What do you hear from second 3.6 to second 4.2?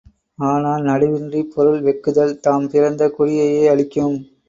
அழிக்கும்.